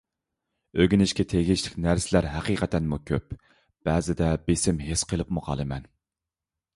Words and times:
ئۆگىنىشكە 0.83 1.25
تېگىشلىك 1.33 1.75
نەرسىلەر 1.83 2.27
ھەقىقەتەنمۇ 2.35 2.99
كۆپ، 3.11 3.35
بەزىدە 3.91 4.31
بېسىم 4.49 4.81
ھېس 4.89 5.05
قىلىپمۇ 5.13 5.45
قالىمەن. 5.51 5.87